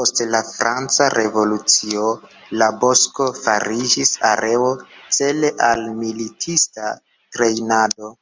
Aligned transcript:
Post 0.00 0.20
la 0.34 0.38
franca 0.50 1.08
revolucio, 1.14 2.04
la 2.62 2.68
bosko 2.84 3.26
fariĝis 3.40 4.14
areo 4.30 4.70
cele 5.18 5.52
al 5.68 5.84
militista 6.00 6.90
trejnado. 7.36 8.12